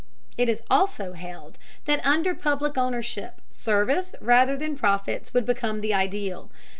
It 0.35 0.49
is 0.49 0.63
also 0.67 1.13
held 1.13 1.59
that 1.85 2.03
under 2.03 2.33
public 2.33 2.75
ownership 2.75 3.39
service 3.51 4.15
rather 4.19 4.57
than 4.57 4.75
profits 4.75 5.31
would 5.31 5.45
become 5.45 5.81
the 5.81 5.93
ideal. 5.93 6.49